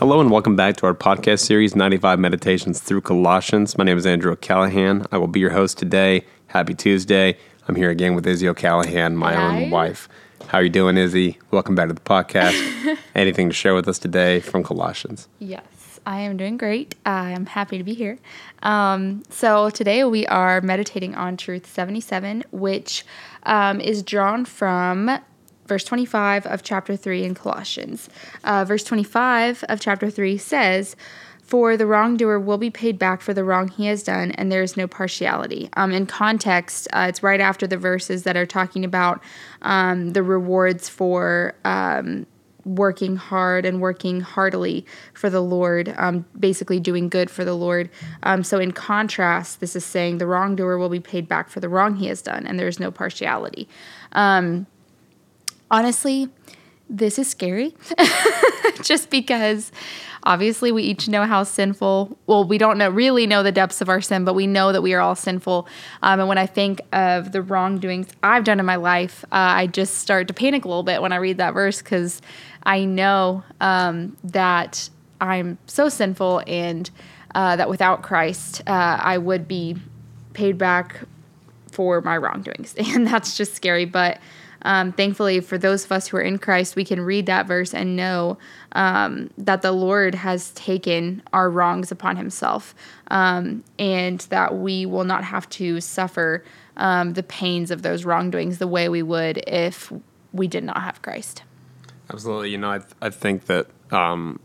[0.00, 3.76] Hello and welcome back to our podcast series, 95 Meditations through Colossians.
[3.76, 5.04] My name is Andrew O'Callahan.
[5.12, 6.24] I will be your host today.
[6.46, 7.36] Happy Tuesday.
[7.68, 9.64] I'm here again with Izzy O'Callahan, my Hi.
[9.64, 10.08] own wife.
[10.46, 11.38] How are you doing, Izzy?
[11.50, 12.96] Welcome back to the podcast.
[13.14, 15.28] Anything to share with us today from Colossians?
[15.38, 16.94] Yes, I am doing great.
[17.04, 18.18] I am happy to be here.
[18.62, 23.04] Um, so today we are meditating on Truth 77, which
[23.42, 25.20] um, is drawn from
[25.70, 28.10] verse 25 of chapter 3 in Colossians.
[28.42, 30.96] Uh, verse 25 of chapter 3 says,
[31.44, 34.64] For the wrongdoer will be paid back for the wrong he has done, and there
[34.64, 35.70] is no partiality.
[35.74, 39.22] Um, in context, uh, it's right after the verses that are talking about
[39.62, 41.54] um, the rewards for.
[41.64, 42.26] Um,
[42.66, 44.84] working hard and working heartily
[45.14, 47.88] for the Lord, um, basically doing good for the Lord.
[48.22, 51.70] Um, so, in contrast, this is saying the wrongdoer will be paid back for the
[51.70, 53.66] wrong he has done, and there is no partiality.
[54.12, 54.66] Um,
[55.70, 56.28] honestly,
[56.88, 57.74] this is scary
[58.82, 59.70] just because
[60.24, 63.88] obviously we each know how sinful well we don't know really know the depths of
[63.88, 65.68] our sin but we know that we are all sinful
[66.02, 69.68] um, and when i think of the wrongdoings i've done in my life uh, i
[69.68, 72.20] just start to panic a little bit when i read that verse because
[72.64, 74.90] i know um, that
[75.20, 76.90] i'm so sinful and
[77.36, 79.76] uh, that without christ uh, i would be
[80.34, 81.02] paid back
[81.70, 82.74] for my wrongdoings.
[82.94, 83.84] And that's just scary.
[83.84, 84.18] But
[84.62, 87.72] um, thankfully, for those of us who are in Christ, we can read that verse
[87.74, 88.38] and know
[88.72, 92.74] um, that the Lord has taken our wrongs upon himself
[93.08, 96.44] um, and that we will not have to suffer
[96.76, 99.92] um, the pains of those wrongdoings the way we would if
[100.32, 101.42] we did not have Christ.
[102.12, 102.50] Absolutely.
[102.50, 104.40] You know, I, I think that um,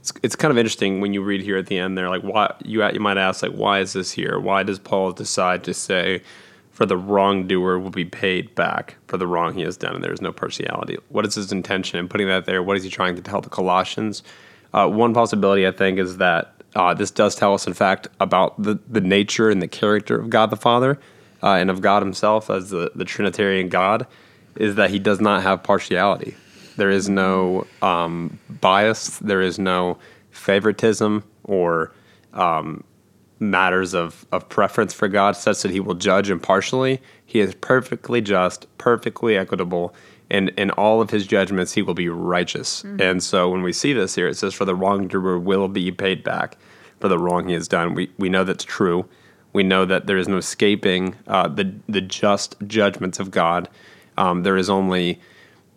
[0.00, 2.54] it's, it's kind of interesting when you read here at the end there, like, why
[2.64, 4.38] you, you might ask, like, why is this here?
[4.38, 6.22] Why does Paul decide to say,
[6.80, 10.14] for the wrongdoer will be paid back for the wrong he has done, and there
[10.14, 10.96] is no partiality?
[11.10, 12.62] What is his intention in putting that there?
[12.62, 14.22] What is he trying to tell the Colossians?
[14.72, 18.62] Uh, one possibility, I think, is that uh, this does tell us, in fact, about
[18.62, 20.98] the, the nature and the character of God the Father
[21.42, 24.06] uh, and of God Himself as the, the Trinitarian God,
[24.56, 26.34] is that He does not have partiality.
[26.78, 29.18] There is no um, bias.
[29.18, 29.98] There is no
[30.30, 31.92] favoritism or
[32.32, 32.84] um,
[33.40, 37.00] matters of, of preference for God, such that He will judge impartially.
[37.24, 39.94] He is perfectly just, perfectly equitable,
[40.30, 42.84] and in all of His judgments, He will be righteous.
[43.00, 46.22] And so when we see this here, it says, For the wrongdoer will be paid
[46.22, 46.56] back
[47.00, 47.94] for the wrong he has done.
[47.94, 49.06] We, we know that's true.
[49.52, 53.68] We know that there is no escaping uh, the, the just judgments of God.
[54.16, 55.20] Um, there is only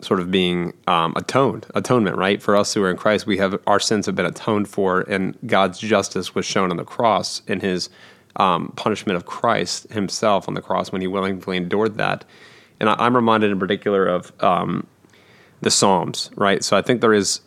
[0.04, 2.42] sort of being um, atoned, atonement, right?
[2.42, 5.36] For us who are in Christ, we have our sins have been atoned for, and
[5.46, 7.88] God's justice was shown on the cross in His
[8.36, 12.24] um, punishment of Christ Himself on the cross when He willingly endured that.
[12.80, 14.86] And I, I'm reminded in particular of um,
[15.60, 16.62] the Psalms, right?
[16.62, 17.40] So I think there is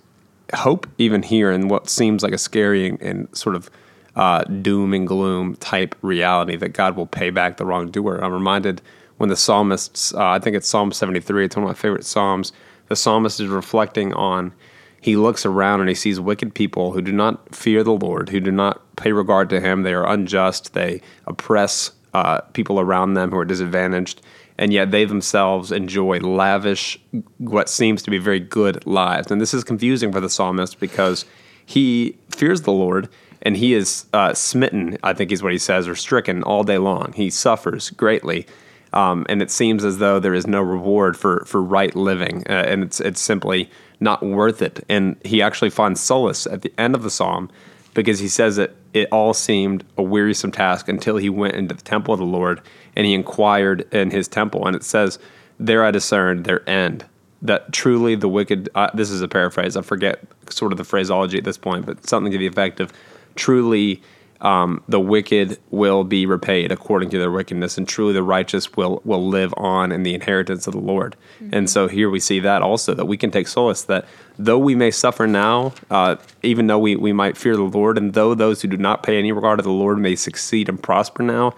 [0.53, 3.69] hope even here in what seems like a scary and, and sort of
[4.16, 8.23] uh, doom and gloom type reality that God will pay back the wrongdoer.
[8.23, 8.81] I'm reminded
[9.17, 12.53] when the psalmists, uh, I think it's Psalm 73, it's one of my favorite psalms.
[12.88, 14.53] The psalmist is reflecting on,
[15.01, 18.39] he looks around and he sees wicked people who do not fear the Lord, who
[18.39, 19.83] do not pay regard to him.
[19.83, 24.22] They are unjust, they oppress uh, people around them who are disadvantaged,
[24.57, 26.99] and yet they themselves enjoy lavish,
[27.38, 29.29] what seems to be very good lives.
[29.29, 31.25] And this is confusing for the psalmist because
[31.66, 33.09] he fears the Lord
[33.41, 36.79] and he is uh, smitten, I think is what he says, or stricken all day
[36.79, 37.13] long.
[37.13, 38.47] He suffers greatly.
[38.93, 42.53] Um, and it seems as though there is no reward for, for right living, uh,
[42.67, 44.85] and it's it's simply not worth it.
[44.87, 47.49] And he actually finds solace at the end of the psalm
[47.93, 51.81] because he says that it all seemed a wearisome task until he went into the
[51.81, 52.61] temple of the Lord
[52.95, 55.19] and he inquired in his temple, and it says,
[55.59, 57.05] "There I discerned their end."
[57.41, 58.69] That truly the wicked.
[58.73, 59.78] Uh, this is a paraphrase.
[59.78, 62.91] I forget sort of the phraseology at this point, but something to the effect of,
[63.35, 64.01] "Truly."
[64.41, 69.01] Um, the wicked will be repaid according to their wickedness, and truly the righteous will
[69.03, 71.16] will live on in the inheritance of the Lord.
[71.51, 74.05] And so here we see that also that we can take solace that
[74.37, 78.13] though we may suffer now, uh, even though we, we might fear the Lord, and
[78.13, 81.23] though those who do not pay any regard to the Lord may succeed and prosper
[81.23, 81.55] now,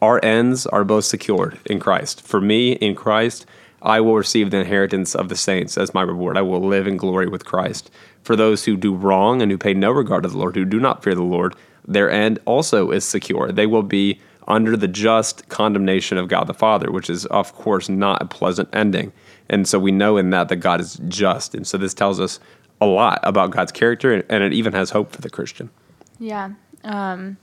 [0.00, 2.22] our ends are both secured in Christ.
[2.22, 3.46] For me, in Christ,
[3.82, 6.36] I will receive the inheritance of the saints as my reward.
[6.36, 7.90] I will live in glory with Christ.
[8.22, 10.80] For those who do wrong and who pay no regard to the Lord, who do
[10.80, 11.54] not fear the Lord,
[11.86, 13.52] their end also is secure.
[13.52, 17.88] They will be under the just condemnation of God the Father, which is, of course,
[17.88, 19.12] not a pleasant ending.
[19.48, 21.54] And so we know in that that God is just.
[21.54, 22.38] And so this tells us
[22.80, 25.70] a lot about God's character, and it even has hope for the Christian.
[26.18, 26.50] Yeah.
[26.84, 27.38] Um,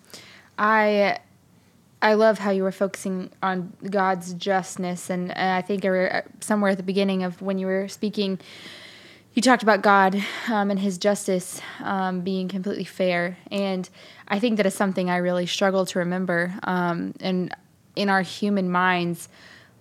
[0.58, 1.20] I
[2.02, 5.86] I love how you were focusing on God's justness, and, and I think
[6.42, 8.40] somewhere at the beginning of when you were speaking,
[9.34, 10.16] you talked about God
[10.48, 13.90] um, and His justice um, being completely fair, and
[14.28, 16.54] I think that is something I really struggle to remember.
[16.64, 17.56] Um, and
[17.96, 19.30] in our human minds,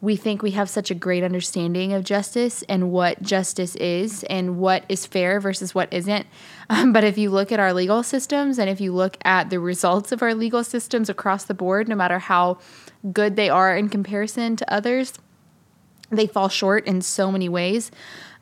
[0.01, 4.59] we think we have such a great understanding of justice and what justice is and
[4.59, 6.27] what is fair versus what isn't.
[6.69, 9.61] Um, but if you look at our legal systems and if you look at the
[9.61, 12.59] results of our legal systems across the board, no matter how
[13.13, 15.13] good they are in comparison to others,
[16.13, 17.91] they fall short in so many ways.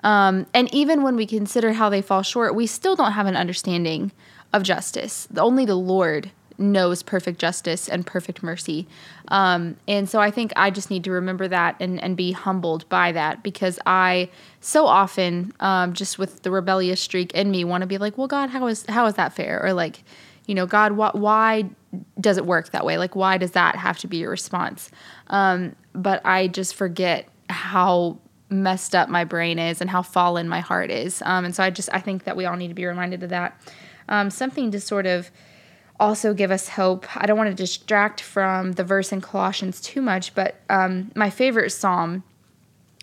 [0.03, 3.37] Um, and even when we consider how they fall short, we still don't have an
[3.37, 4.13] understanding
[4.53, 5.29] of justice.
[5.37, 8.87] Only the Lord knows perfect justice and perfect mercy.
[9.29, 12.87] Um, and so I think I just need to remember that and, and be humbled
[12.89, 14.29] by that because I
[14.61, 18.27] so often, um, just with the rebellious streak in me, want to be like, well,
[18.27, 19.65] God, how is, how is that fair?
[19.65, 20.03] Or like,
[20.47, 21.71] you know, God, wh- why
[22.21, 22.99] does it work that way?
[22.99, 24.91] Like, why does that have to be your response?
[25.29, 28.19] Um, but I just forget how
[28.49, 31.23] messed up my brain is and how fallen my heart is.
[31.25, 33.31] Um, and so I just, I think that we all need to be reminded of
[33.31, 33.61] that.
[34.09, 35.31] Um, something to sort of,
[36.01, 37.07] also give us hope.
[37.15, 41.29] I don't want to distract from the verse in Colossians too much, but um, my
[41.29, 42.25] favorite psalm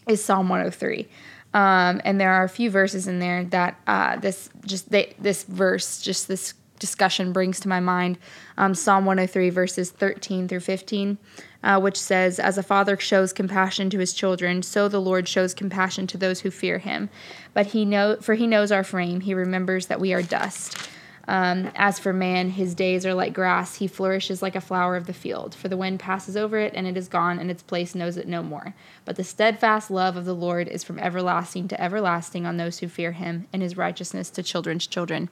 [0.07, 1.07] is Psalm 103.
[1.53, 5.43] Um, and there are a few verses in there that uh, this just they, this
[5.43, 8.17] verse, just this discussion brings to my mind.
[8.57, 11.17] Um, Psalm 103, verses 13 through 15,
[11.63, 15.53] uh, which says, As a father shows compassion to his children, so the Lord shows
[15.53, 17.09] compassion to those who fear him.
[17.53, 20.89] But he know, for he knows our frame, he remembers that we are dust.
[21.27, 23.75] Um, as for man, his days are like grass.
[23.75, 25.53] He flourishes like a flower of the field.
[25.53, 28.27] For the wind passes over it, and it is gone, and its place knows it
[28.27, 28.73] no more.
[29.03, 32.87] But the steadfast love of the Lord is from everlasting to everlasting on those who
[32.87, 35.29] fear him, and his righteousness to children's children.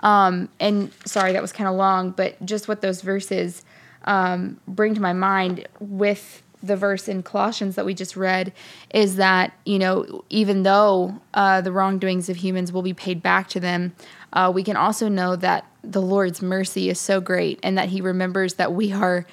[0.00, 3.64] Um, and sorry, that was kind of long, but just what those verses
[4.04, 8.52] um, bring to my mind with the verse in Colossians that we just read
[8.92, 13.48] is that, you know, even though uh, the wrongdoings of humans will be paid back
[13.48, 13.94] to them,
[14.36, 18.02] uh, we can also know that the Lord's mercy is so great and that He
[18.02, 19.26] remembers that we are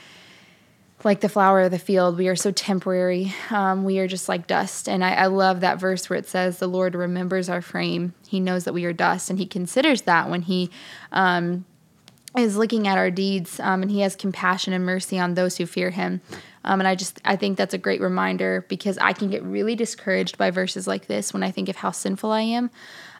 [1.03, 2.17] like the flower of the field.
[2.17, 3.33] We are so temporary.
[3.49, 4.87] Um, we are just like dust.
[4.87, 8.13] And I, I, love that verse where it says, The Lord remembers our frame.
[8.25, 9.29] He knows that we are dust.
[9.29, 10.69] And He considers that when He
[11.11, 11.65] um,
[12.37, 15.65] is looking at our deeds um, and He has compassion and mercy on those who
[15.65, 16.21] fear Him.
[16.63, 19.75] Um, and I just, I think that's a great reminder because I can get really
[19.75, 22.71] discouraged by verses like this when I think of how sinful I am.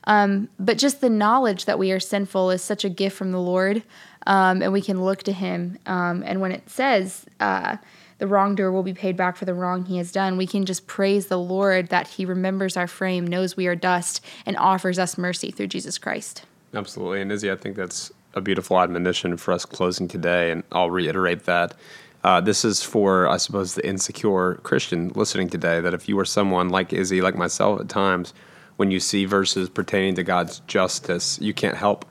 [0.06, 3.40] Um, but just the knowledge that we are sinful is such a gift from the
[3.40, 3.84] Lord,
[4.28, 5.78] um, and we can look to Him.
[5.86, 7.78] Um, and when it says uh,
[8.18, 10.88] the wrongdoer will be paid back for the wrong he has done, we can just
[10.88, 15.18] praise the Lord that He remembers our frame, knows we are dust, and offers us
[15.18, 16.44] mercy through Jesus Christ.
[16.74, 17.22] Absolutely.
[17.22, 21.44] And Izzy, I think that's a beautiful admonition for us closing today, and I'll reiterate
[21.46, 21.76] that.
[22.24, 25.82] Uh, this is for, I suppose, the insecure Christian listening today.
[25.82, 28.34] That if you are someone like Izzy, like myself at times,
[28.78, 32.06] when you see verses pertaining to God's justice, you can't help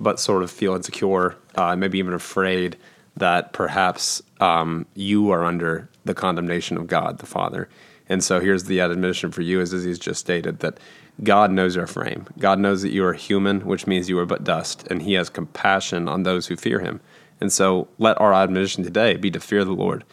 [0.00, 2.76] but sort of feel insecure, uh, maybe even afraid
[3.16, 7.68] that perhaps um, you are under the condemnation of God the Father.
[8.08, 10.78] And so here's the admonition for you, as Izzy's just stated, that
[11.22, 12.26] God knows your frame.
[12.38, 15.28] God knows that you are human, which means you are but dust, and He has
[15.28, 17.00] compassion on those who fear Him.
[17.40, 20.04] And so let our admonition today be to fear the Lord.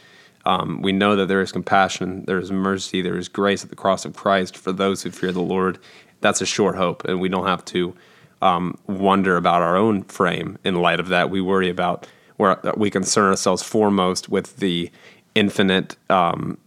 [0.45, 3.75] Um, we know that there is compassion, there is mercy, there is grace at the
[3.75, 5.79] cross of Christ for those who fear the Lord.
[6.21, 7.95] That's a sure hope, and we don't have to
[8.41, 11.29] um, wonder about our own frame in light of that.
[11.29, 14.91] We worry about where we concern ourselves foremost with the
[15.33, 16.57] infinite um,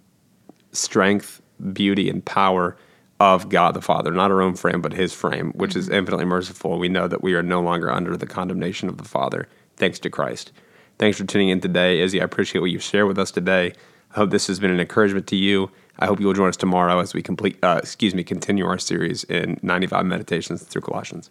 [0.73, 1.41] strength,
[1.73, 2.77] beauty, and power
[3.21, 5.81] of God the Father, not our own frame, but His frame, which mm-hmm.
[5.81, 6.79] is infinitely merciful.
[6.79, 10.11] We know that we are no longer under the condemnation of the Father, thanks to
[10.11, 10.53] Christ.
[10.99, 12.21] Thanks for tuning in today, Izzy.
[12.21, 13.73] I appreciate what you shared with us today.
[14.11, 15.71] I hope this has been an encouragement to you.
[16.00, 18.78] I hope you will join us tomorrow as we complete, uh, excuse me, continue our
[18.78, 21.31] series in 95 meditations through Colossians.